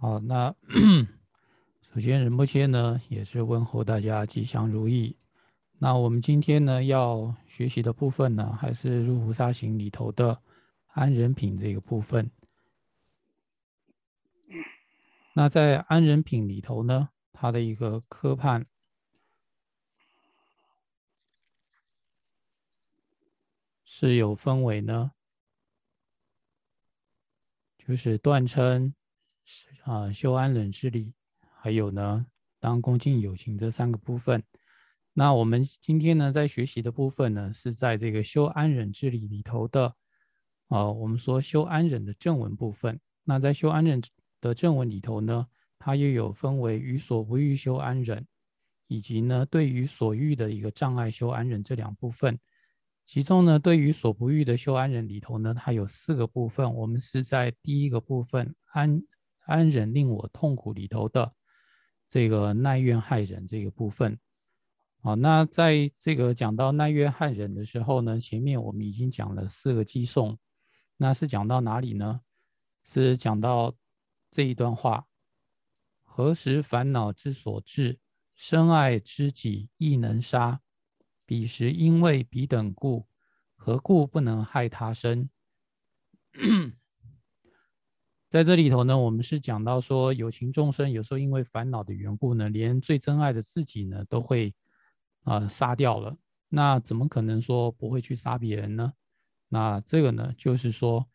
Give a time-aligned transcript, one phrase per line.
[0.00, 0.54] 好，那
[1.82, 5.16] 首先仁波切呢也是问候大家吉祥如意。
[5.78, 10.40] 那我们今天呢要学习的部分呢，还是入菩萨行里头的
[10.86, 12.30] 安人品这个部分。
[15.32, 18.66] 那在安人品里头呢，它的一个科判
[23.84, 25.10] 是有分为呢，
[27.76, 28.94] 就是断称。
[29.88, 31.14] 啊，修安忍之理，
[31.62, 32.26] 还有呢，
[32.60, 34.44] 当恭敬有情这三个部分。
[35.14, 39.94] 那我们今天呢，在学习的部分呢，是在这个修安忍之理里头的，
[40.68, 43.00] 啊，我们说修安忍的正文部分。
[43.24, 43.98] 那在修安忍
[44.42, 45.46] 的正文里头呢，
[45.78, 48.26] 它又有分为于所不欲修安忍，
[48.88, 52.38] 以及呢，对于所欲的一个障碍修安忍这两部分。
[53.06, 56.74] 其中呢，对于所不欲的修安忍里头呢，它有四个部分。
[56.74, 59.02] 我们是在第一个部分安。
[59.48, 61.32] 安忍令我痛苦里头的
[62.06, 64.18] 这个耐怨害人这个部分，
[65.00, 70.38] 好，那在这个讲到耐怨害人的时候呢，前面我们已经讲了四个寄送，
[70.98, 72.20] 那是讲到哪里呢？
[72.84, 73.74] 是讲到
[74.30, 75.06] 这一段话：
[76.04, 77.98] 何时烦恼之所至，
[78.34, 80.60] 深爱知己亦能杀？
[81.24, 83.06] 彼时因为彼等故，
[83.56, 85.28] 何故不能害他生？
[88.28, 94.54] 在这里头呢，我们是讲到说，有情众生有时候因为烦恼的缘故呢，连最珍爱的自己呢，都会
[95.24, 96.14] 啊杀掉了。
[96.50, 98.92] 那怎么可能说不会去杀别人呢？
[99.48, 101.06] 那这个呢，就是说，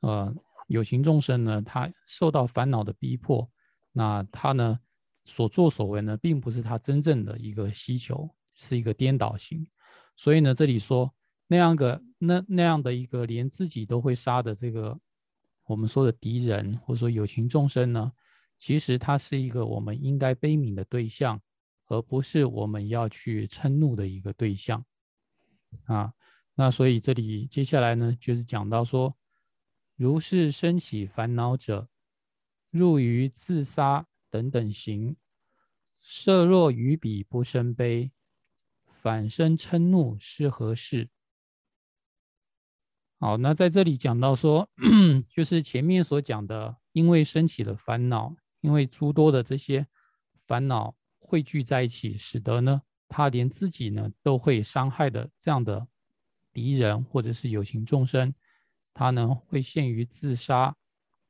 [0.00, 0.34] 呃，
[0.66, 3.46] 有情众生呢，他受到烦恼的逼迫，
[3.92, 4.78] 那他呢
[5.24, 9.66] 所作所为呢，并不是他真正的一个需求，是一个颠倒型。
[10.16, 11.12] 所以呢，这里说
[11.48, 14.98] 那样个那那样的一个连自己都会杀的这个。
[15.72, 18.12] 我们说的敌人，或者说有情众生呢，
[18.58, 21.40] 其实他是一个我们应该悲悯的对象，
[21.86, 24.84] 而不是我们要去嗔怒的一个对象
[25.84, 26.12] 啊。
[26.54, 29.16] 那所以这里接下来呢，就是讲到说，
[29.96, 31.88] 如是生起烦恼者，
[32.68, 35.16] 入于自杀等等行，
[36.00, 38.12] 设若于彼不生悲，
[38.92, 41.08] 反生嗔怒是何事？
[43.22, 44.68] 好，那在这里讲到说，
[45.30, 49.86] 就是前面所讲的，因为升起了烦恼，因为诸多的这些
[50.34, 55.86] 烦恼汇聚在一起，使得呢，他连自己呢都会伤害的这样的
[56.52, 58.34] 敌人或者是有情众生，
[58.92, 60.74] 他呢会陷于自杀、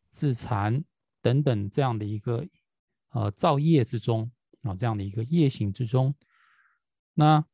[0.09, 0.83] 自残
[1.21, 2.47] 等等这样的一个
[3.11, 4.33] 呃造业之中
[4.63, 6.15] 啊，这样的一个业行之中。
[7.13, 7.45] 那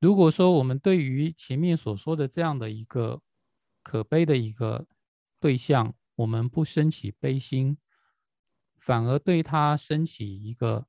[0.00, 3.22] 如果说我们对于前面所说的这样的一个
[3.82, 4.86] 可悲的一个
[5.40, 7.76] 对象，我们不升起悲心，
[8.78, 10.86] 反而对他升起一个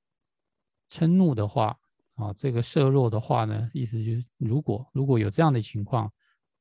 [0.89, 1.79] 嗔怒的话，
[2.15, 6.11] 啊，这个色弱的话呢，意思就是，如果如果有这样的情况，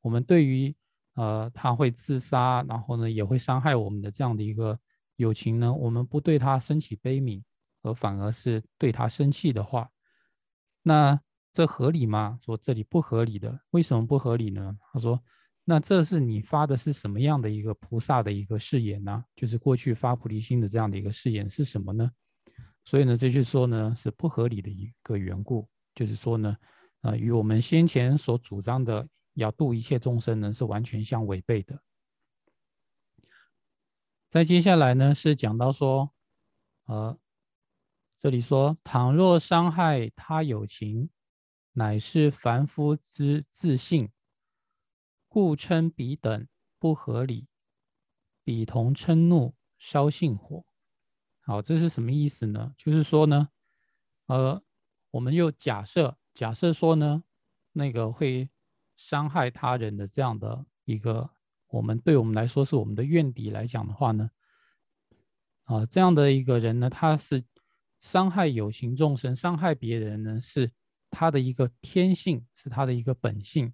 [0.00, 0.74] 我们对于
[1.14, 4.78] 呃他会自杀，然后呢也会伤害我们的这样的一个
[5.16, 7.42] 友情呢，我们不对他升起悲悯，
[7.82, 9.90] 而反而是对他生气的话，
[10.82, 11.20] 那
[11.52, 12.38] 这合理吗？
[12.40, 14.78] 说这里不合理的，为什么不合理呢？
[14.92, 15.22] 他说。
[15.64, 19.24] 那这是你发的是什么样的一个菩萨的一个誓言呢？
[19.36, 22.10] 就是过去发菩提心的这样的一个誓言是什么呢？
[22.84, 26.56] 所以呢，这就说呢是不合理的一个缘故，就是说呢，
[27.02, 31.80] 呃，与我们先前所主张的要度一切众生呢是完全相违背的。
[34.28, 36.10] 再接下来呢是讲到说，
[36.86, 37.16] 呃，
[38.18, 41.08] 这里说，倘若伤害他有情，
[41.74, 44.10] 乃是凡夫之自信。
[45.32, 46.46] 故称彼等
[46.78, 47.48] 不合理，
[48.44, 50.62] 彼同嗔怒烧性火。
[51.40, 52.74] 好，这是什么意思呢？
[52.76, 53.48] 就是说呢，
[54.26, 54.62] 呃，
[55.10, 57.24] 我们又假设，假设说呢，
[57.72, 58.50] 那个会
[58.94, 61.30] 伤害他人的这样的一个，
[61.68, 64.30] 我们对我们来说是我们的怨敌来讲的话呢，
[65.64, 67.42] 啊，这样的一个人呢，他是
[68.02, 70.70] 伤害有形众生，伤害别人呢，是
[71.08, 73.72] 他的一个天性，是他的一个本性，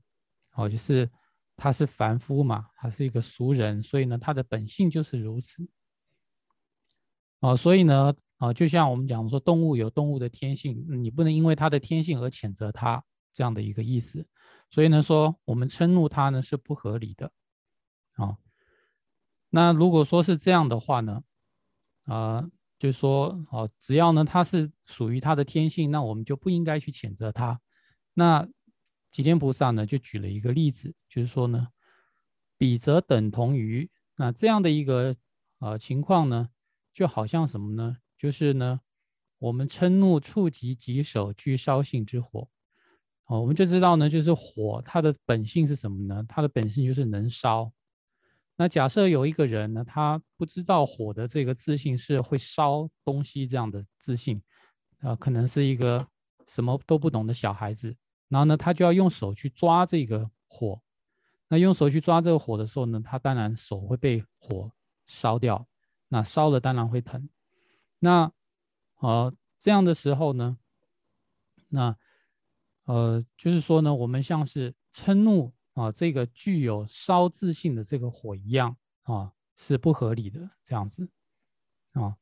[0.53, 1.11] 哦，就是。
[1.61, 5.69] 他是凡夫嘛，他是一个俗人，所以呢，他的本性就是如此。
[7.41, 13.03] 哦，所以呢，啊，就像我们讲说，动物有动物的天性，你不能因为它的天性而谴责它
[13.33, 14.25] 这样的一个意思。
[14.71, 17.33] 所以呢，说我们嗔怒它呢是不合理的。
[18.13, 18.37] 啊，
[19.51, 21.25] 那如果说是这样的话呢，
[22.05, 27.61] 啊，就说哦，只要呢它是属于它的天性，那我们就不应该去谴责它。
[28.15, 28.49] 那。
[29.11, 31.69] 吉天菩萨呢，就举了一个例子，就是说呢，
[32.57, 35.15] 比则等同于那这样的一个
[35.59, 36.49] 呃情况呢，
[36.93, 37.99] 就好像什么呢？
[38.19, 38.81] 就是呢，
[39.39, 42.49] 我们嗔怒触及己手，具烧性之火。
[43.27, 46.25] 哦，我们就知道呢，就是火它的本性是什么呢？
[46.29, 47.73] 它的本性就是能烧。
[48.57, 54.43] 那假设有一个人呢，他不知道火的这个自信是会烧东西这样的自信，
[55.01, 56.05] 啊，可能是一个
[56.49, 57.95] 什么都不懂的小孩子，
[58.29, 60.81] 然后呢，他就要用手去抓这个火。
[61.49, 64.71] 那用手去抓这个火的时候呢，他当然手会被火
[65.07, 65.67] 烧掉，
[66.09, 67.29] 那烧了当然会疼。
[67.99, 68.33] 那
[68.97, 70.59] 呃这样的时候呢，
[71.69, 71.97] 那
[72.85, 75.53] 呃就是说呢，我们像是嗔怒。
[75.75, 81.09] 啊，这个具有烧自性的这个火一样啊，是不合理的这样子
[81.93, 82.17] 啊，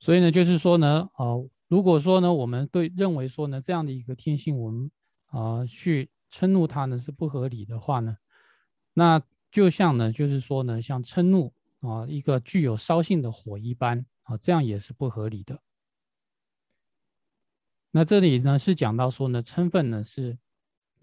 [0.00, 4.90] 所以呢，就是说呢，呃，如果说呢，我们对认为说呢，这样的一个天性，我们
[5.34, 8.16] 啊去嗔怒他呢是不合理的话呢，
[8.94, 15.60] 那就像呢，就是说呢，像嗔怒啊一个具有烧性的火一般啊，这样也是不合理的。
[17.90, 20.38] 那这里呢是讲到说呢，嗔愤呢是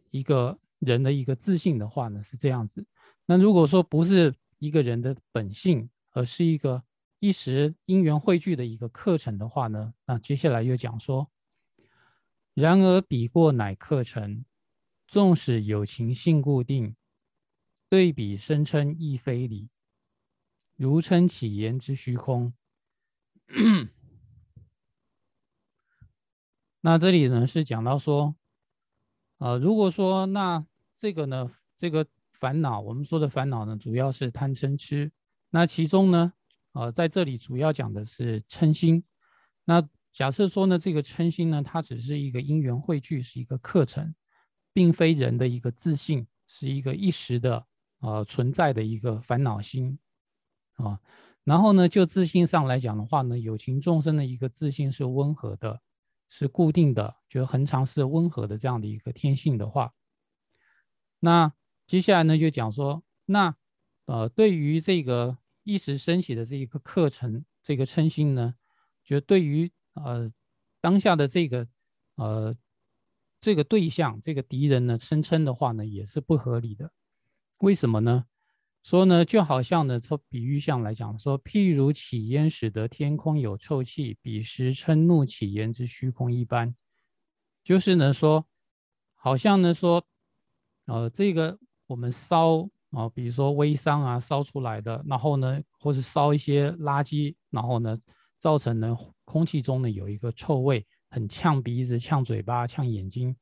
[0.10, 0.58] 一个。
[0.82, 2.84] 人的一个自信的话呢是这样子，
[3.28, 6.84] 那如果说不是一个人的本性，而是一个
[7.20, 11.30] 一时因缘汇聚的一个课程的话呢，那接下来又讲说，
[12.54, 14.44] 然而比过乃克成，
[15.08, 16.96] 纵使有情性固定，
[17.88, 19.70] 对比声称亦非理，
[20.76, 22.54] 如称起言之虚空。
[26.82, 28.36] 那这里呢是讲到说，
[29.38, 30.66] 呃，如果说那
[30.96, 35.12] 这个呢，这个烦恼，我们说的烦恼呢，主要是贪嗔痴。
[35.52, 36.34] 那其中呢，
[36.72, 39.04] 呃，在这里主要讲的是嗔心。
[39.66, 44.14] 那假设说呢，这个嗔心呢，它只是一个因缘汇聚，是一个课程，
[44.74, 47.66] 并非人的一个自信，是一个一时的
[48.00, 49.98] 呃存在的一个烦恼心
[50.74, 51.00] 啊。
[51.44, 55.82] 然后呢，就自信上来讲的话呢，有情众生的一个自信是温和的，
[56.30, 59.94] 是固定的，就是恒常是温和的这样的一个天性的话。
[61.20, 61.54] 那
[61.88, 63.56] 接下来呢，就讲说，那
[64.06, 68.56] 呃，对于这个一时升起的这一个课程，这个称心呢，
[69.04, 70.32] 就对于呃
[70.80, 71.68] 当下的这个
[72.16, 72.56] 呃
[73.40, 76.92] 这个对象，这个敌人呢，声称的话呢，也是不合理的。
[77.60, 78.26] 为什么呢？
[78.84, 86.76] 说呢，就好像呢，从比喻上来讲，说譬如起烟使得天空有臭气，彼时嗔怒起烟之虚空一般，
[87.64, 88.46] 就是呢说，
[89.14, 90.06] 好像呢说。
[90.86, 97.96] 呃，这个我们烧啊，比如说微商啊烧出来的，然后呢，或是烧一些垃圾，然后呢，
[98.40, 98.98] 造成呢
[99.32, 103.34] 空气中呢有一个臭味，很呛鼻子、呛嘴巴、呛眼睛。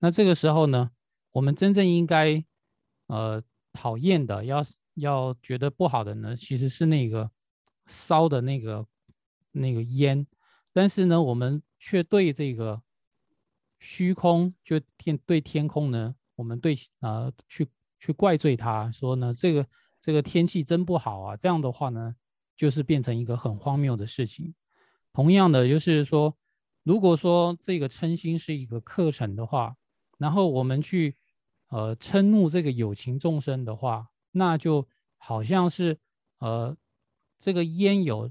[0.00, 0.90] 那这个时候呢，
[1.30, 2.44] 我们真正应该
[3.06, 3.40] 呃
[3.72, 4.64] 讨厌的，要
[4.94, 7.30] 要觉得不好的呢，其实是那个
[7.86, 8.84] 烧的那个
[9.52, 10.26] 那个烟，
[10.72, 12.82] 但是呢，我们却对这个
[13.78, 16.16] 虚空，就天对天空呢。
[16.34, 17.68] 我们对啊去
[18.00, 19.66] 去怪罪它说呢，这个
[20.00, 22.14] 这个天气真不好啊，这样的话呢，
[22.56, 24.54] 就是变成一个很荒谬的事情。
[25.18, 26.38] 同样的，就是说，
[26.84, 29.76] 如果说这个嗔心是一个课程的话，
[30.16, 31.16] 然后我们去
[31.70, 34.86] 呃嗔怒这个有情众生的话，那就
[35.16, 35.98] 好像是
[36.38, 36.76] 呃
[37.40, 38.30] 这个烟有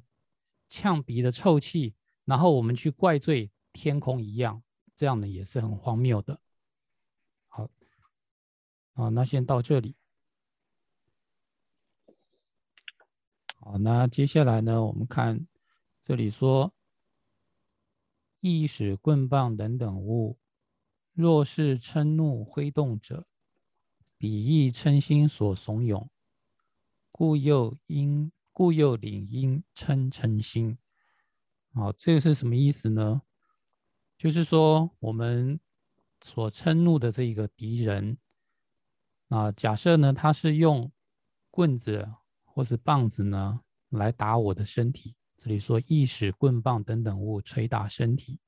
[0.69, 1.93] 呛鼻的臭气，
[2.23, 4.63] 然后我们去怪罪天空一样，
[4.95, 6.39] 这样的也是很荒谬的。
[7.49, 9.93] 好，那先到这里。
[13.57, 15.45] 好，那接下来呢，我们看
[16.01, 16.73] 这里说：
[18.39, 20.37] 意使棍棒等等物，
[21.13, 23.27] 若是嗔怒挥动者，
[24.17, 26.07] 彼亦嗔心所怂恿，
[27.11, 30.77] 故又因故又领因嗔嗔心。
[31.73, 33.21] 好，这个是什么意思呢？
[34.17, 35.59] 就是说，我们
[36.21, 38.17] 所嗔怒的这个敌人。
[39.29, 40.91] 啊，假设呢，他是用
[41.51, 42.09] 棍子
[42.45, 45.15] 或是棒子呢来打我的身体。
[45.37, 48.39] 这里说，意使棍棒等等物捶打身体。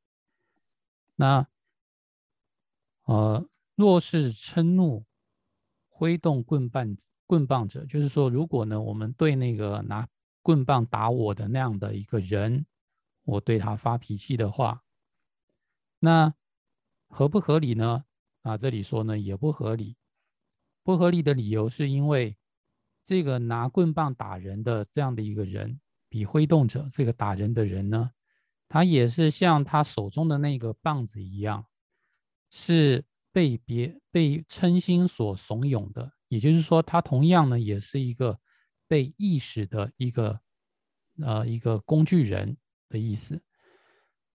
[1.15, 1.48] 那
[3.03, 5.05] 呃，若是嗔怒
[5.88, 10.08] 挥动棍棒棍棒者，就是说，如果呢，我们对那个拿
[10.41, 12.65] 棍棒打我的那样的一个人，
[13.24, 14.84] 我对他发脾气的话，
[16.00, 16.34] 那
[17.08, 18.05] 合不合理呢？
[18.41, 19.96] 啊，这里说呢，也不合理。
[20.81, 22.36] 不合理的理由是因为，
[23.03, 25.79] 这个拿棍棒打人的这样的一个人，
[26.10, 28.12] 比挥动者这个打人的人呢，
[28.68, 31.66] 他也是像他手中的那个棒子一样，
[32.50, 36.12] 是被别被称心所怂恿的。
[36.28, 38.39] 也就是说，他同样呢，也是一个
[38.88, 40.39] 被意识的一个
[41.22, 43.42] 呃一个工具人的意思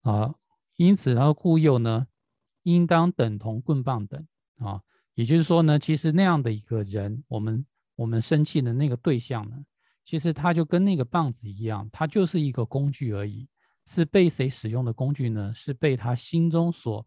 [0.03, 0.35] 啊，
[0.77, 2.07] 因此然后故幼呢，
[2.63, 4.27] 应当等同棍棒等
[4.59, 4.81] 啊，
[5.15, 7.65] 也就是说呢，其实那样的一个人，我们
[7.95, 9.65] 我们生气的那个对象呢，
[10.05, 13.49] 其实他就跟那个棒子一样，他就是一个工具而已，
[13.87, 15.53] 是被谁使用的工具呢？
[15.55, 17.07] 是被他心中所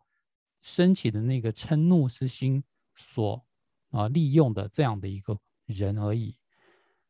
[0.61, 2.63] 升起的那个嗔怒之心
[2.95, 3.45] 所
[3.91, 6.35] 啊利用的这样的一个人而已。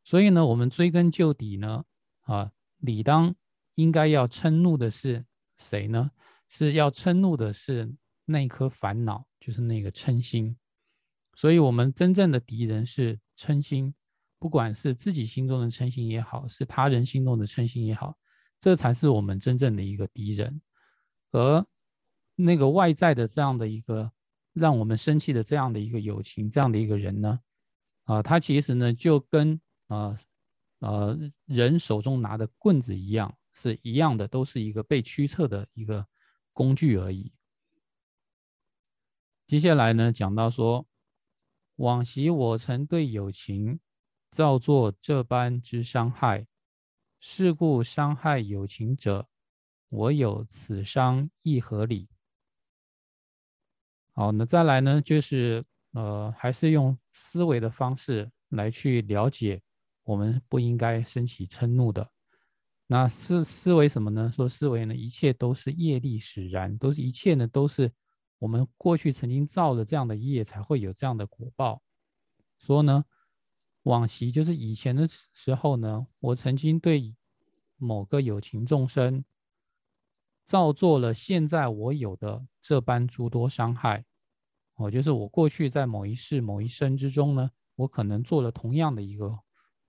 [0.03, 1.83] 所以呢，我们追根究底呢，
[2.21, 3.33] 啊，理当
[3.75, 5.25] 应该要嗔怒的是
[5.57, 6.11] 谁呢？
[6.47, 7.93] 是要嗔怒的是
[8.25, 10.55] 那颗烦恼，就是那个嗔心。
[11.35, 13.93] 所以，我们真正的敌人是嗔心，
[14.39, 18.15] 不管是自己心中的嗔心也好，是他人心中的嗔心也好，
[18.59, 20.61] 这才是我们真正的一个敌人。
[21.31, 21.65] 而
[22.35, 24.11] 那个外在的这样的一个
[24.53, 27.39] 让我们生气的这样的一个友情，这样的一个人呢，
[28.03, 30.15] 啊，他其实呢就跟啊，
[30.79, 36.05] 呃，人手中拿的棍子一样，是一样的，都是一个被驱策的一个
[36.53, 37.33] 工具而已。
[39.47, 40.85] 接下来呢，讲到说，
[41.77, 43.79] 往昔我曾对友情
[44.37, 46.45] 造作这般之伤害，
[47.19, 49.27] 是故伤害有情者，
[49.89, 52.07] 我有此伤亦合理。
[54.13, 59.59] 好，那再来呢，就是呃，还是用思维的方式来去了解。
[60.03, 62.07] 我们不应该升起嗔怒的，
[62.85, 64.31] 那思思维什么呢？
[64.31, 67.91] 说思维呢，一切都是业力使然，都是一切呢，都是
[68.37, 71.81] 我们过去曾经造了这样的业，才会有这样的果报。
[72.59, 73.03] 说呢，
[73.87, 77.15] 往昔就是以前的时候呢，我曾经对
[77.77, 79.23] 某个有情众生
[80.45, 84.05] 造作了现在我有的这般诸多伤害。
[84.75, 89.39] 哦，就是我过去在某一世某一生之中呢，我可能做了同样的一个。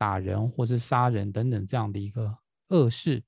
[0.01, 2.39] 打人或是杀人等等这样的一个
[2.69, 3.25] 恶事，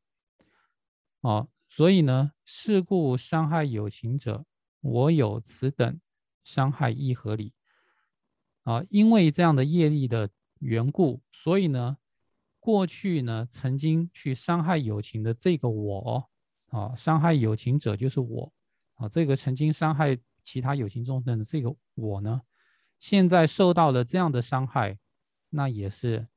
[1.20, 4.46] 哦，所以呢，事故伤害有情者，
[4.80, 6.00] 我有此等
[6.44, 7.54] 伤害亦合理。
[8.62, 10.30] 啊，因为这样的业力的
[10.60, 11.98] 缘故，所以呢，
[12.58, 16.30] 过去呢曾经去伤害友情的这个我，
[16.68, 18.50] 啊，伤害友情者就是我，
[18.94, 22.40] 啊，这个曾经伤害其他友情众生的这个我呢，
[22.98, 24.98] 现在受到了这样的伤害，
[25.50, 26.28] 那也是。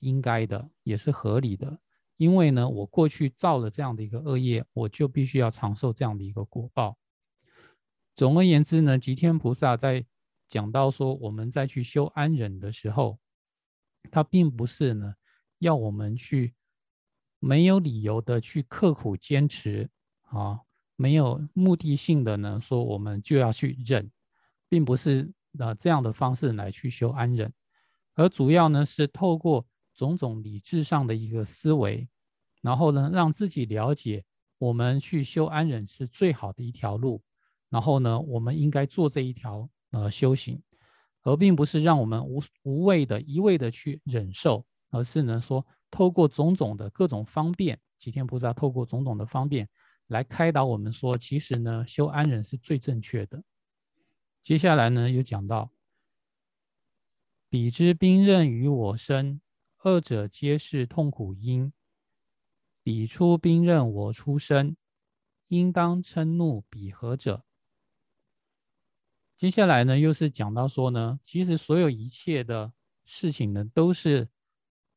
[0.00, 1.78] 应该的也是合理的，
[2.18, 6.98] 因为呢，我过去造了这样的一个恶业，我就必须要承受这样的一个果报。
[8.14, 10.04] 总而言之呢，吉天菩萨在
[10.46, 13.18] 讲到说，我们在去修安忍的时候，
[14.10, 15.14] 他并不是呢
[15.58, 16.54] 要我们去
[17.38, 19.88] 没有理由的去刻苦坚持
[20.22, 20.60] 啊，
[20.96, 24.10] 没有目的性的呢说我们就要去忍，
[24.68, 27.52] 并不是呃这样的方式来去修安忍，
[28.14, 29.66] 而主要呢是透过。
[29.96, 32.08] 种种理智上的一个思维，
[32.62, 34.24] 然后呢，让自己了解
[34.58, 37.22] 我们去修安忍是最好的一条路，
[37.70, 40.60] 然后呢，我们应该做这一条呃修行，
[41.24, 49.68] 而并不是让我们无无谓的一味的去忍受，而是呢说透过种种的各种方便，齐天菩萨透过种种的方便
[50.06, 53.42] 来开导我们说，其实呢修安忍是最正确的。
[54.42, 55.70] 接下来呢又讲到，
[57.48, 59.40] 彼之兵刃于我身。
[59.86, 61.70] 二者皆是痛苦因，
[62.82, 64.78] 彼出兵刃，我出身，
[65.48, 67.44] 应当嗔怒彼何者？
[69.36, 72.72] 接下来呢，又是讲到说呢，其实所有一切的
[73.04, 74.28] 事情呢，都是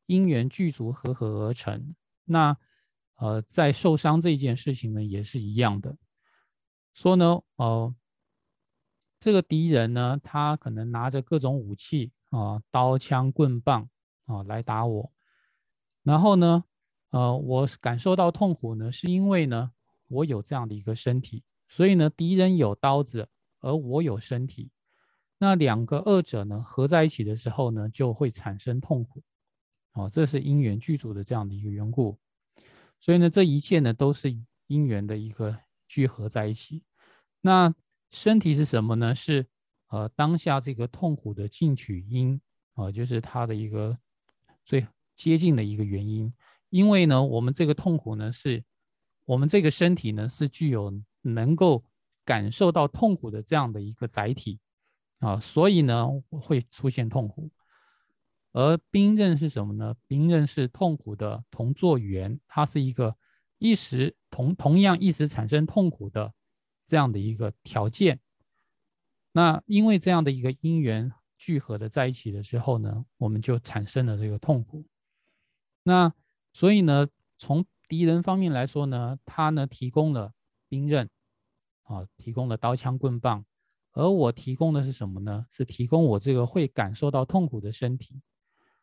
[0.06, 1.94] 因缘具足合合而成。
[2.24, 2.56] 那
[3.16, 5.96] 呃，在受伤这件事情呢，也是一样的。
[6.94, 7.94] 说呢，呃，
[9.18, 13.88] 这个敌人呢，他可能拿着各种武器啊，刀枪棍棒。
[14.28, 15.10] 啊，来打我，
[16.02, 16.62] 然后呢，
[17.12, 19.70] 呃，我感受到痛苦呢，是因为呢，
[20.08, 23.26] 我有这样的一个身体，所以呢，敌人有刀子，
[23.60, 24.70] 而我有身体，
[25.38, 29.22] 那两个二者呢合在一起的时候呢，就会产生痛苦，
[29.94, 32.18] 哦，这是因缘具足的这样的一个缘故，
[33.00, 34.36] 所以呢，这一切呢都是
[34.66, 36.82] 因缘的一个聚合在一起。
[37.40, 37.74] 那
[38.10, 39.14] 身体是什么呢？
[39.14, 39.46] 是
[39.88, 42.40] 呃当下这个痛苦的进取因
[42.74, 43.98] 啊，就是它的一个。
[44.64, 44.86] 最
[45.16, 46.30] 接近的一个原因，
[46.68, 48.62] 因为呢，我们这个痛苦呢，是
[49.24, 51.82] 我们这个身体呢，是具有能够
[52.28, 54.60] 感受到痛苦的这样的一个载体
[55.20, 57.50] 啊，所以呢，会出现痛苦。
[58.52, 59.94] 而冰刃是什么呢？
[60.06, 63.16] 冰刃是痛苦的同作缘，它是一个
[63.56, 66.34] 一时同同样一时产生痛苦的
[66.84, 68.20] 这样的一个条件。
[69.32, 71.10] 那因为这样的一个因缘。
[71.40, 74.84] 聚合的在一起的时候呢，我们就产生了这个痛苦。
[75.84, 76.12] 那
[76.52, 77.06] 所以呢，
[77.36, 80.32] 从敌人方面来说呢，他呢提供了
[80.68, 81.08] 兵刃，
[81.88, 83.44] 啊，提供了刀枪棍棒，
[83.92, 85.44] 而我提供的是什么呢？
[85.50, 88.20] 是提供我这个会感受到痛苦的身体。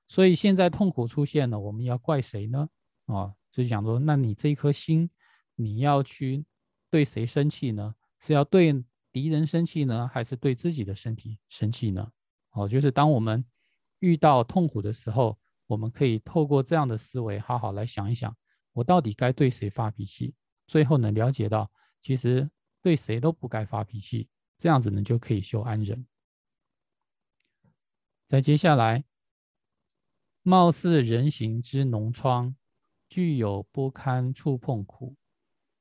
[0.07, 2.67] 所以现在痛苦出现了，我们要怪谁呢？
[3.05, 5.09] 啊，就是讲说，那你这一颗心，
[5.55, 6.45] 你要去
[6.89, 7.95] 对谁生气呢？
[8.19, 12.11] 是要对敌人生气呢，还是对自己的身体生气呢？
[12.51, 13.45] 哦，就是当我们
[13.99, 18.35] 遇到痛苦的时候，我们可以透过这样的思维，好好来想一想，
[18.73, 20.33] 我到底该对谁发脾气？
[20.67, 21.69] 最后呢，了解到
[22.01, 22.49] 其实
[22.85, 26.05] 对谁都不该发脾气，这样子呢就可以修安忍。
[28.27, 29.03] 再接下来。
[30.43, 32.55] 貌似人形之脓疮，
[33.09, 35.15] 具有不堪触碰苦。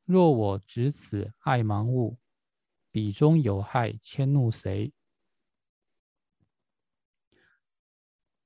[0.07, 2.17] 若我执此爱盲物，
[2.91, 4.91] 彼中有害，迁怒谁？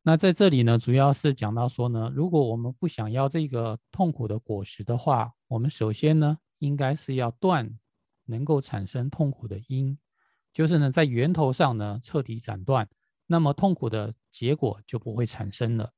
[0.03, 7.79] 那在这里呢，主要是讲到说呢，如果我们不想要这个痛苦的果实的话，我们首先呢，应该是要断
[8.28, 9.99] 能够产生痛苦的因，
[10.52, 12.88] 就是呢，在源头上呢彻底斩断，
[13.26, 15.92] 那么痛苦的结果就不会产生了。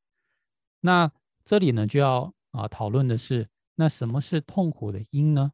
[0.80, 1.10] 那
[1.44, 5.52] 这里呢，就要啊讨论的是，那什么是痛苦的因呢？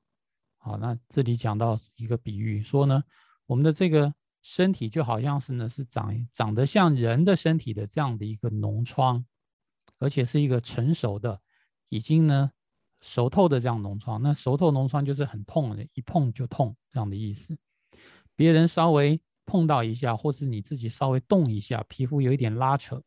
[0.59, 3.03] 好，那这里讲到一个比喻，说呢，
[3.47, 9.25] 我们的这个身体就好像是呢，是长长得像人的身体的这样的一个脓疮，
[9.99, 11.41] 而且是一个成熟的，
[11.89, 12.51] 已经呢
[13.07, 14.21] 熟透的这样脓疮。
[14.21, 17.57] 那熟透脓疮就是很痛的，一碰就痛这样的意思。
[18.35, 23.01] 别人稍微碰到一下，或是你自己稍微动一下，皮肤有一点拉扯。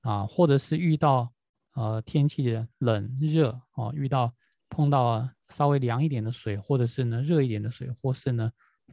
[0.00, 1.30] 啊，或者是遇到
[1.74, 4.32] 呃天气的冷热哦，遇到
[4.70, 8.50] 碰到稍微凉一点的水，或者是呢热一点的水，或是呢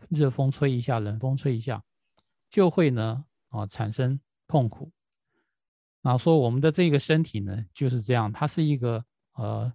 [0.10, 1.82] 热风吹一下，冷风吹一下，
[2.50, 4.20] 就会呢啊产生
[4.50, 4.92] 痛苦。
[6.02, 9.02] 那说我们的这个身体呢就是这样，它是一个
[9.36, 9.72] 呃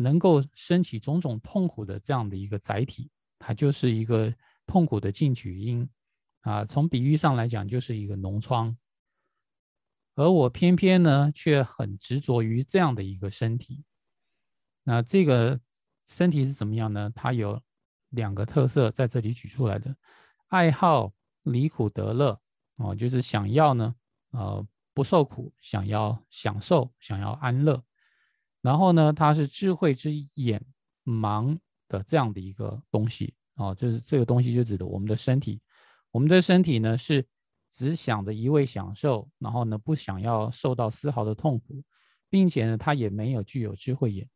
[0.00, 4.32] 能够升起种种痛苦的这样的一个载体，它就是一个
[4.64, 5.88] 痛苦的进取因
[6.42, 6.64] 啊。
[6.64, 8.76] 从比喻上来讲，就是一个脓疮。
[10.14, 13.84] 而我偏偏呢，却很执着于这样的一个身体。
[14.84, 15.60] 那这个
[16.06, 17.10] 身体是怎么样呢？
[17.12, 17.60] 它有
[18.10, 19.94] 两个特色，在这里举出来的：
[20.46, 22.40] 爱好离苦得乐，
[22.76, 23.94] 哦，就是想要呢，
[24.30, 27.82] 呃，不受苦，想要享受，想要安乐。
[28.62, 30.62] 然后呢，它是智慧之眼
[31.04, 35.60] 盲的这样的一个东西，哦，就是这个东西就指的我们的身体。
[36.10, 37.26] 我们的身体呢是。
[37.70, 41.82] 只想着一味享受，然后呢，不想要受到丝毫的痛苦，
[42.30, 44.26] 并且呢，它也没有具有智慧眼。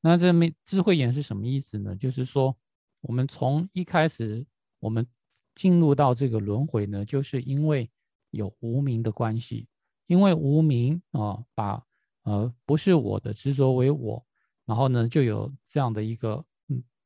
[0.00, 1.96] 那这没智慧眼是什么意思呢？
[1.96, 2.56] 就是说，
[3.00, 4.46] 我们从一开始，
[4.78, 5.04] 我们
[5.56, 7.90] 进入到这个轮回呢，就是因为
[8.30, 9.66] 有无名的关系，
[10.06, 11.84] 因为无名啊，把
[12.26, 14.22] 呃不是我的执着为我，
[14.66, 16.44] 然后呢，就有这样的一个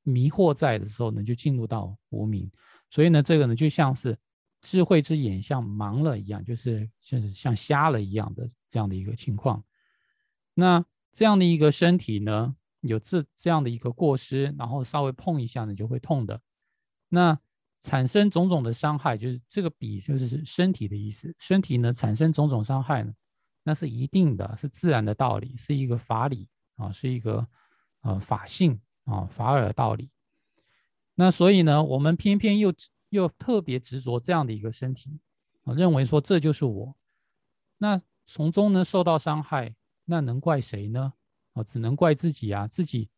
[0.02, 2.50] 迷惑在的时候呢，就进入到无名。
[2.90, 4.18] 所以呢，这个呢，就像是。
[4.62, 9.64] 智慧之眼像盲了一样，就是就是像瞎了一样的这样的一个情况。
[10.52, 16.38] 那这样的一个身体呢，有这这样的一个过失，然后稍微碰一下呢就会痛的。
[17.09, 17.40] 那
[17.80, 21.35] 产生种种的伤害，就是这个比就是身体的意思。
[21.38, 23.14] 身体呢产生种种伤害呢，
[23.62, 27.46] 那是一定的，是自然的道理，是一个法理啊，是一个
[28.02, 30.10] 呃法性啊法尔道理。
[31.14, 32.72] 那所以呢，我们偏偏又。
[33.10, 35.18] 又特别执着这样的一个身体，
[35.64, 36.94] 啊，认为说这就是我，
[37.78, 41.12] 那从中呢受到伤害，那能怪谁呢？
[41.54, 43.10] 啊，只能怪自己啊，自己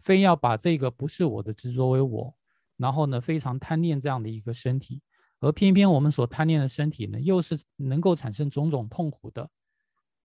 [0.00, 2.32] 非要把这个不是我的执着为我，
[2.76, 5.02] 然后呢非常贪恋这样的一个身体，
[5.40, 9.50] 而偏偏我们所贪恋的身体呢，又是能够产生种种痛苦的，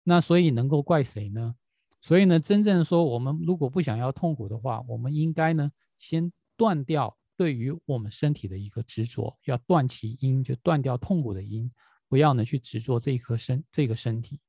[0.03, 1.55] 那所以能够怪谁呢？
[2.01, 7.17] 所以呢，真正说我们如果不想要痛苦的话，我们应该呢先断掉。
[7.35, 11.69] 对于我们身体的一个执着，要断其因，就断掉痛苦的因，
[12.07, 14.39] 不要呢去执着这一颗身这个身体。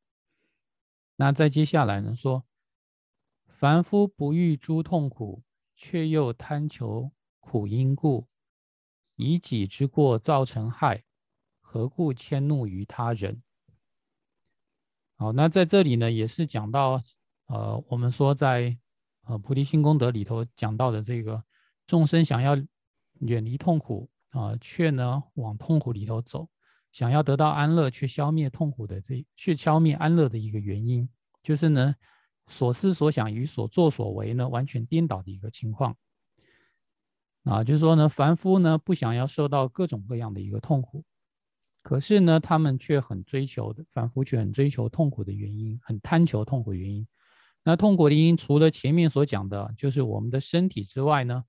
[1.17, 2.45] 那再接下来呢说，
[3.47, 5.43] 凡夫不欲诸痛苦，
[5.75, 8.27] 却又贪求苦因故，
[9.17, 11.05] 以己之过造成害，
[11.63, 13.43] 何故迁怒于他人？
[15.17, 17.03] 好，那在这里呢也是讲到，
[17.47, 18.77] 呃，我们说在
[19.27, 21.43] 呃菩提心功德里头讲到的这个
[21.87, 22.57] 众生想要。
[23.21, 26.49] 远离痛苦啊，却呢往痛苦里头走，
[26.91, 31.09] 想要得到安乐，却消灭痛苦的这，去消灭安乐的一个原因，
[31.41, 31.95] 就是呢
[32.49, 35.97] 所思所想与所作所为呢完全颠倒的一个情况
[37.45, 41.05] 啊，就是说呢凡夫呢不想要受到各种各样的一个痛苦，
[41.85, 47.07] 可是呢他们却很追求的，反复却很追求痛苦的原因，很贪求痛苦原因，
[47.63, 51.45] 那痛苦的因除了前面所讲的，就是我们的身体之外呢，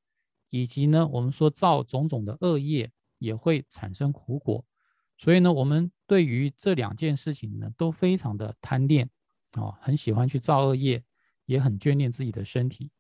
[0.50, 4.65] 以及呢，我们说造种种的恶业也会产生苦果。
[5.17, 9.10] 所以呢，我们对于这两件事情呢，都非常的贪恋，
[9.54, 11.02] 哦，很喜欢去造恶业，
[11.45, 12.91] 也很眷恋自己的身体。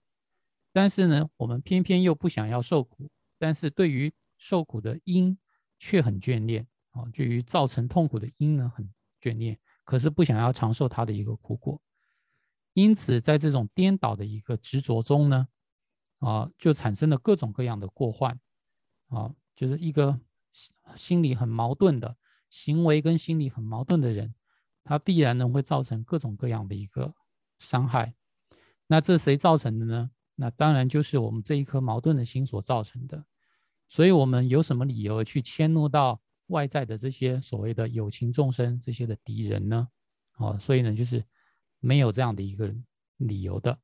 [0.71, 5.37] 但是呢，我们偏偏又不想要受苦，但是对于受苦的因
[5.77, 11.79] 却很眷恋，啊，对于造成痛苦的因呢，很眷恋，可是不想要承受它的一个苦果。
[12.73, 15.47] 因此，在这种颠倒的一个执着中呢，
[16.17, 18.39] 啊，就产生了各种各样的过患，
[19.09, 20.19] 啊，就是一个。
[20.95, 22.15] 心理很矛盾的
[22.47, 24.33] 行为跟心理很矛盾的人，
[24.85, 27.13] 他必然呢会造成各种各样的一个
[27.59, 28.15] 伤害。
[28.87, 30.09] 那这谁造成的呢？
[30.35, 33.25] 那当然就是我们这一颗矛盾的心所造成的。
[33.89, 39.87] 所以，我们有什么理由去迁怒到外在的这些所谓的有情众生这些的敌人呢？
[40.37, 41.23] 哦，所以呢，就是
[41.79, 42.73] 没有这样的一个
[43.17, 43.79] 理由的。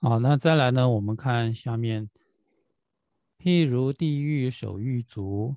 [0.00, 2.10] 好，那再来呢，我们看下面。
[3.36, 5.56] 譬如地狱守狱卒，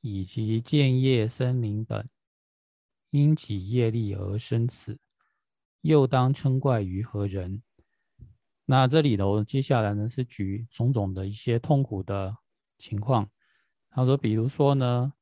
[0.00, 2.08] 以及建业森林等，
[3.10, 5.00] 因己业力而生死，
[5.80, 7.63] 又当称怪于何人？
[8.66, 12.36] 那这里头接下来呢是举种种的一些痛苦的
[12.78, 13.28] 情况。
[13.90, 15.12] 他说，比如说呢，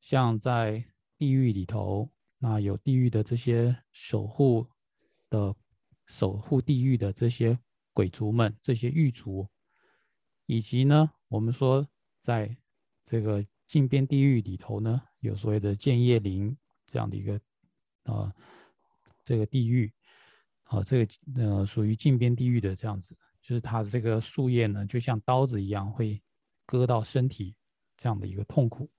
[0.00, 0.84] 像在
[1.16, 4.66] 地狱里头，那有地狱的这些守护
[5.30, 5.54] 的、
[6.06, 7.58] 守护地狱的这些
[7.92, 9.48] 鬼族们，这些狱卒，
[10.46, 11.10] 以及呢。
[11.28, 11.86] 我们说，
[12.20, 12.56] 在
[13.04, 16.56] 这个禁边地狱里头呢，有所谓的建业林
[16.86, 17.40] 这样的一个
[18.04, 18.34] 啊，
[19.24, 19.92] 这个地狱
[20.68, 26.22] 啊，这个呃属于禁边地狱的这样子，就是它的这个树叶呢，就像刀子一样会
[26.64, 27.54] 割到身体
[27.96, 28.90] 这样的一个痛苦。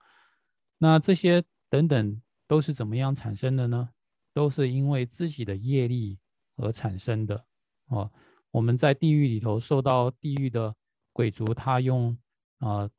[0.78, 3.90] 那这些等等都是怎么样产生的呢？
[4.34, 6.20] 都是因为自己的业力
[6.58, 7.46] 而产生的
[7.88, 8.12] 哦。
[8.52, 10.76] 我们在地狱里头受到地狱的。
[11.12, 12.18] 鬼族他用
[12.60, 12.90] 啊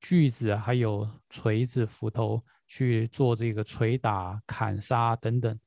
[0.00, 5.60] 锯子还有锤子斧头去做这个捶打砍杀等等，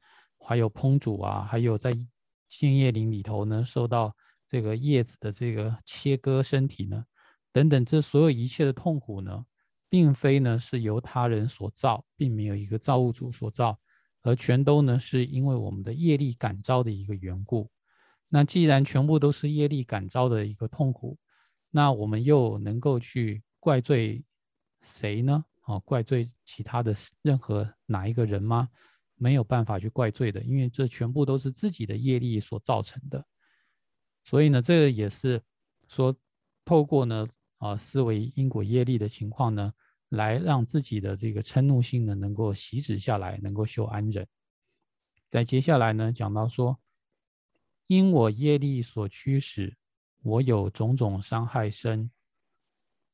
[0.46, 1.92] 还有烹煮啊，还有在
[2.48, 4.16] 鲜叶林里头呢受到
[4.48, 7.04] 这个叶子的这个切割身体呢
[7.52, 9.46] 等等，这所有一切的痛苦呢，
[9.90, 13.78] 并非呢是由他人所造，并没有一个造物主所造，
[14.22, 17.70] 而全都呢是因为我们的业力感召的一个缘故。
[18.30, 21.18] 那既然全部都是业力感召的一个痛苦。
[21.72, 24.24] 那我们又能够去怪罪
[24.82, 25.44] 谁呢？
[25.66, 28.70] 哦，怪罪其他的任何哪一个人吗？
[29.16, 33.26] 没有办法去怪罪的，因为这全部都是自己的业力所造成的。
[34.24, 35.42] 所以呢，这个也是
[35.88, 36.16] 说，
[36.64, 39.74] 透过呢啊思维因果业力的情况呢，
[40.10, 44.28] 来让自己的这个嗔怒心呢能够息止下来，能够修安忍。
[45.30, 46.80] 在接下来呢，讲到说，
[47.88, 49.76] 因我业力所驱使。
[50.24, 52.10] 我有种种伤害身，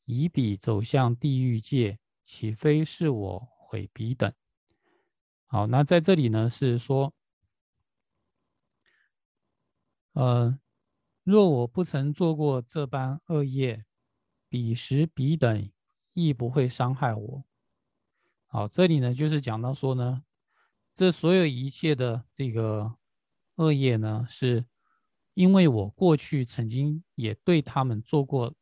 [0.05, 4.31] 以彼走向地狱界，岂非是我毁彼等？
[5.51, 7.13] 好，那在这里呢是说，
[10.13, 10.57] 呃，
[11.23, 13.83] 若我不曾做过这般恶业，
[14.47, 15.69] 彼时彼等
[16.13, 17.43] 亦不会伤害我。
[18.47, 20.23] 好，这里呢就是讲到说呢，
[20.95, 22.95] 这所有一切的这个
[23.55, 24.65] 恶业呢是。
[25.33, 28.53] 因为我过去曾经也对他们做过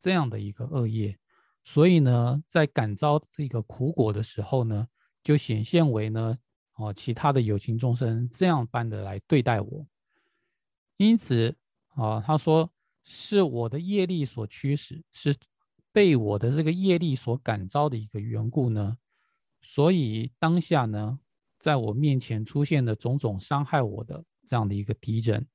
[0.00, 1.18] 这样的一个恶业，
[1.64, 4.88] 所以呢，在感召这个苦果的时候呢，
[5.22, 6.38] 就显现为呢，
[6.74, 9.86] 哦，其他的有情众生这样般的来对待我。
[10.96, 11.56] 因此，
[11.94, 12.70] 啊，他说
[13.04, 15.34] 是我的业力所驱使，是
[15.92, 18.98] 被我的这个业力所感召的一个缘故呢，
[19.62, 21.18] 所以当下呢，
[21.58, 25.46] 在我面前出现的种种伤害我的这样的一个敌人。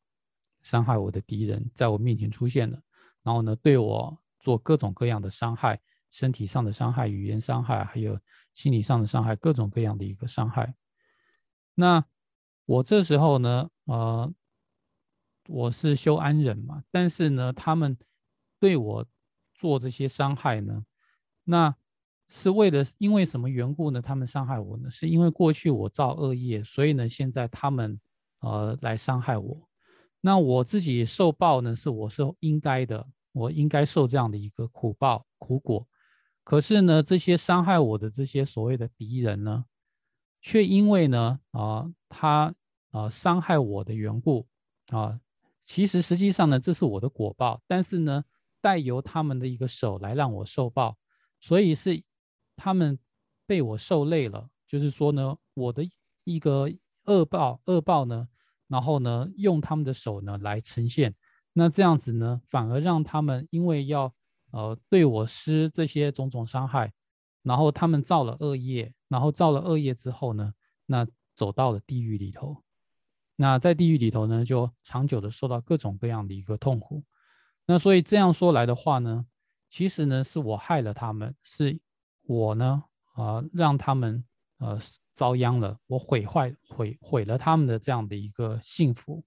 [0.61, 2.81] 伤害我的敌人在我面前出现了，
[3.21, 5.77] 然后呢，对我做各种各样的伤害，
[6.13, 8.17] 身体上的伤害、语言伤害，还有
[8.53, 10.75] 心理上的伤害，各种各样的一个伤害。
[11.73, 12.05] 那
[12.65, 14.31] 我这时候呢，呃，
[15.47, 17.97] 我是修安忍嘛，但是呢，他们
[18.59, 19.03] 对我
[19.55, 20.85] 做这些伤害呢，
[21.43, 21.75] 那
[22.29, 23.99] 是为了因为什么缘故呢？
[23.99, 24.91] 他们伤害我呢？
[24.91, 27.99] 是因为过去我造恶业，所以呢，现在他们
[28.41, 29.67] 呃来伤害我。
[30.21, 35.87] 那我自己受报呢，是我是应该的，我应该受这样的一个苦报苦果。
[36.43, 39.65] 可是呢，这些伤害我的这些所谓的敌人呢，
[40.41, 42.53] 却因为呢，啊，他
[42.91, 44.47] 啊伤害我的缘故
[44.87, 45.19] 啊，
[45.65, 48.25] 其实实际上呢，这是我的果报，但是呢，
[48.61, 50.97] 带由他们的一个手来让我受报，
[51.39, 52.03] 所以是
[52.55, 52.99] 他们
[53.45, 55.89] 被我受累了，就是说呢，我的
[56.25, 56.69] 一个
[57.05, 58.27] 恶报恶报呢，
[58.67, 61.15] 然后呢，用他们的手呢来呈现。
[61.53, 64.13] 那这样子呢，反而让他们因为要
[64.53, 66.93] 呃对我施这些种种伤害，
[67.41, 70.53] 然后他们造了恶业，然后造了恶业之后呢，
[70.85, 72.63] 那走到了地狱里头。
[73.35, 77.03] 那在地狱里头呢，就长久的受到各种各样的一个痛苦。
[77.65, 79.25] 那所以这样说来的话呢，
[79.69, 81.79] 其实呢是我害了他们，是
[82.27, 84.23] 我呢啊让他们
[84.59, 84.79] 呃
[85.13, 89.25] 遭殃了，我毁坏毁毁了他们的这样的一个幸福，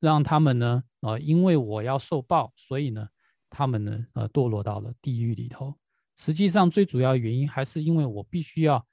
[0.00, 3.06] 让他们呢呃因为我要受报，所以呢
[3.52, 5.72] 他们呢呃堕落到了地狱里头。
[6.16, 8.84] 实际上最主要原因还是因为我必须要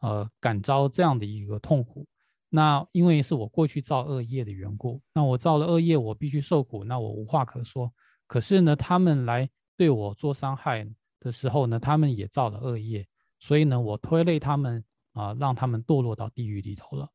[0.00, 2.06] 呃感召这样的一个痛苦。
[2.52, 7.92] 那因为是我过去造恶业的缘故，那我造了恶业，我必须受苦，那我无话可说。
[8.26, 10.84] 可是呢，他们来对我做伤害
[11.20, 13.06] 的时候呢，他们也造了恶业，
[13.38, 17.08] 所以呢，我推累他们啊，让他们堕落到地狱里头了。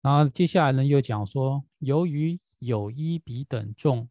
[0.00, 4.08] 然后接下来呢，又讲说，由于有一彼等众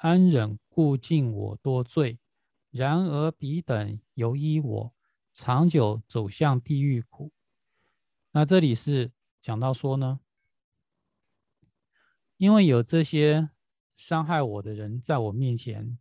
[0.00, 2.18] 安忍故尽我多罪，
[2.70, 4.94] 然而彼等由依我，
[5.32, 7.32] 长久走向地狱苦。
[8.30, 10.20] 那这里是讲到说呢，
[12.36, 13.50] 因为有这些
[13.96, 15.98] 伤害我的人在我面前，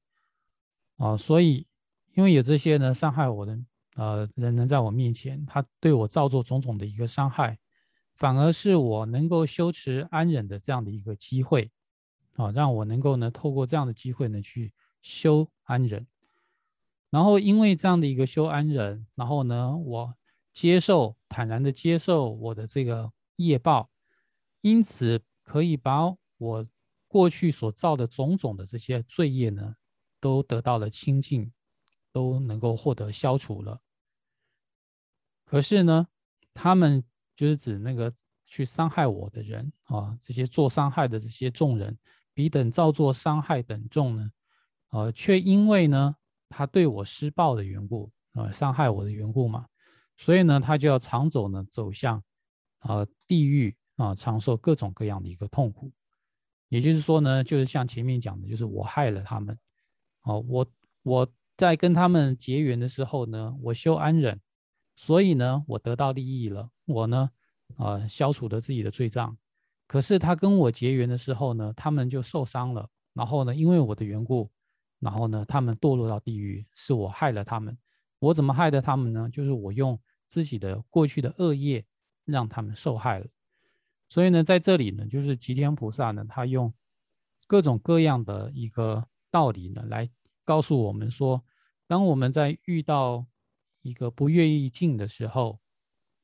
[0.97, 1.65] 啊，所以
[2.13, 3.59] 因为有这些呢伤害我的
[3.95, 7.57] 呃人能在我面前，他对我造作种种的一个伤害，
[8.13, 11.71] 反而是我能够修持安忍的这样的一个机会，
[12.37, 14.71] 啊，让我能够呢透过这样的机会呢去
[15.01, 16.07] 修安忍，
[17.09, 20.15] 然后因为这样的一个修安忍，然后呢我。
[20.53, 23.91] 接受坦然的接受我的这个业报，
[24.61, 26.67] 因此可以把我
[27.07, 29.75] 过去所造的种种的这些罪业呢，
[30.19, 31.53] 都得到了清净，
[32.11, 33.79] 都能够获得消除了。
[35.45, 36.07] 可是呢，
[36.55, 37.03] 他们
[37.35, 38.11] 就是指那个
[38.43, 41.95] 去伤害我的人啊，这些做伤害的这些众人，
[42.37, 44.29] 彼等造作伤害等众呢，
[44.91, 46.15] 呃，却因为呢
[46.49, 49.65] 他对我施暴的缘故，呃，伤害我的缘故嘛。
[50.17, 52.23] 所以呢，他就要常走呢，走向，
[52.81, 55.91] 呃，地狱啊，承受各种各样的一个痛苦。
[56.69, 59.57] 也就是说呢，就是像前面讲的，就是我害了他们，
[60.21, 60.67] 哦，我
[61.01, 64.39] 我在跟他们结缘的时候呢，我修安忍，
[64.95, 67.31] 所以呢，我得到利益了，我呢，
[67.77, 69.35] 呃，消除了自己的罪障。
[69.87, 74.51] 可是他跟我结缘的时候呢，他们就受伤了，然后呢，因为我的缘故，
[74.99, 77.77] 然后呢，他们堕落到地狱，是我害了他们。
[78.19, 79.29] 我怎么害的他们呢？
[79.31, 79.99] 就是我用。
[80.29, 81.85] 自己的过去的恶业
[82.25, 83.25] 让他们受害了，
[84.09, 86.73] 所以呢，在这里呢，就是吉天菩萨呢，他用
[87.47, 90.09] 各种各样的一个道理呢，来
[90.43, 91.45] 告诉我们说，
[91.87, 93.25] 当我们在遇到
[93.83, 95.61] 一个不愿意进的时候，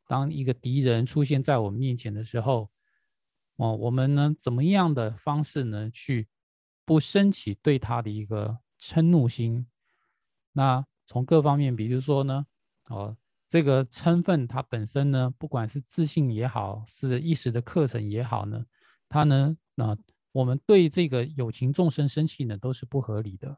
[0.05, 2.69] 当一个敌人出现在我们面前的时候，
[3.57, 6.27] 哦，我们呢，怎么样的方式呢，去
[6.85, 9.67] 不升起对他的一个嗔怒心？
[10.51, 12.45] 那从各方面，比如说呢，
[12.85, 13.15] 哦。
[13.45, 18.65] 这个称分，它本身呢，不管是自信也好，是一时的课程也好呢，
[19.07, 19.95] 它呢，那
[20.31, 23.55] 我们对这个有情众生生气呢，都是不合理的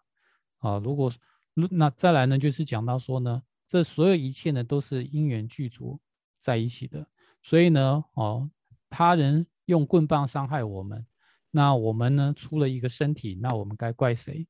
[0.58, 0.80] 啊。
[0.80, 1.10] 如果
[1.54, 5.98] 那再来呢，就是讲到说呢，这所有一切呢，都是因缘具足
[6.40, 7.08] 在一起的。
[7.42, 8.52] 所以呢，哦，
[8.90, 11.06] 他人用棍棒伤害我们，
[11.52, 14.48] 那我们呢，出了一个身体，那我们该怪谁？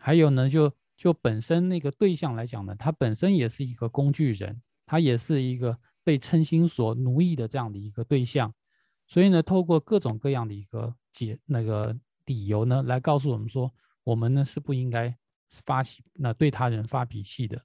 [0.00, 4.62] 还有呢，就就本身那个对象来讲呢，他本身也是一个工具人。
[4.86, 8.52] 他也是一个被嗔心所奴役的这样的一个对象，
[9.06, 11.96] 所以呢，透过各种各样的一个解那个
[12.26, 13.72] 理由呢，来告诉我们说，
[14.04, 15.16] 我们呢是不应该
[15.64, 17.64] 发起那对他人发脾气的。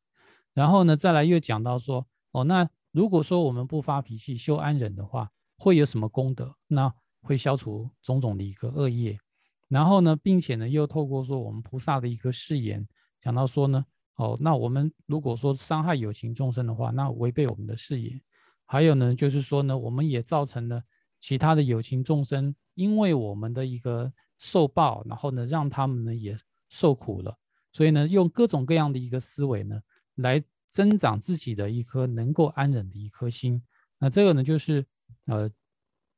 [0.53, 6.55] 然后呢，再来又讲到说，哦，那如果说我们不发脾气，修安忍的话，会有什么功德？
[6.65, 6.91] 那
[7.21, 9.19] 会消除种种的一个恶业。
[9.67, 12.87] 然后呢，并且呢，又透过说我们菩萨的一个誓言，
[13.19, 13.85] 讲到说呢。
[14.15, 18.19] 哦，那我们如果说伤害有情众生的话，那违背我们的誓言。
[18.65, 20.83] 还有呢，就是说呢，我们也造成了
[21.19, 27.33] 其他的有情众生，因为我们的一个受报，然后呢，让他们呢也受苦了。
[27.71, 29.79] 所以呢，用各种各样的一个思维呢，
[30.15, 33.63] 来增长自己的一颗能够安忍的一颗心。
[33.97, 34.85] 那这个呢，就是
[35.25, 35.49] 呃，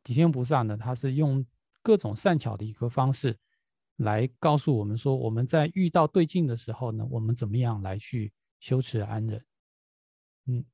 [0.03, 1.45] 几天菩萨呢，他是用
[1.81, 3.37] 各种善巧的一个方式。
[3.97, 9.45] 来告诉我们说，我们在遇到对境的时候呢，我们怎么样来去修持安忍？
[10.47, 10.70] 嗯。